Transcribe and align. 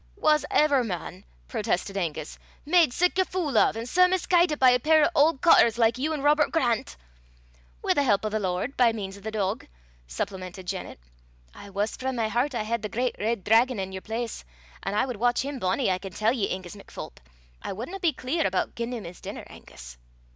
"Was 0.17 0.45
ever 0.49 0.83
man," 0.83 1.23
protested 1.47 1.95
Angus 1.95 2.39
"made 2.65 2.91
sic 2.91 3.19
a 3.19 3.23
fule 3.23 3.55
o', 3.55 3.69
an' 3.75 3.85
sae 3.85 4.07
misguidit, 4.07 4.57
by 4.57 4.71
a 4.71 4.79
pair 4.79 5.05
o' 5.05 5.09
auld 5.13 5.41
cottars 5.41 5.77
like 5.77 5.99
you 5.99 6.11
an' 6.11 6.23
Robert 6.23 6.51
Grant!" 6.51 6.95
"Wi' 7.83 7.93
the 7.93 8.01
help 8.01 8.25
o' 8.25 8.29
the 8.29 8.39
Lord, 8.39 8.75
by 8.75 8.93
means 8.93 9.15
o' 9.15 9.19
the 9.21 9.29
dog," 9.29 9.67
supplemented 10.07 10.65
Janet. 10.65 10.99
"I 11.53 11.69
wuss 11.69 11.97
frae 11.97 12.11
my 12.13 12.29
hert 12.29 12.55
I 12.55 12.63
hed 12.63 12.81
the 12.81 12.89
great 12.89 13.15
reid 13.19 13.43
draigon 13.43 13.79
i' 13.79 13.91
yer 13.93 14.01
place, 14.01 14.43
an' 14.81 14.95
I 14.95 15.05
wad 15.05 15.17
watch 15.17 15.41
him 15.45 15.59
bonnie, 15.59 15.91
I 15.91 15.99
can 15.99 16.13
tell 16.13 16.31
ye, 16.33 16.49
Angus 16.49 16.75
MacPholp. 16.75 17.19
I 17.61 17.71
wadna 17.73 17.99
be 17.99 18.11
clear 18.11 18.47
aboot 18.47 18.75
giein' 18.75 18.93
him 18.93 19.03
his 19.03 19.21
denner, 19.21 19.43
Angus." 19.45 19.99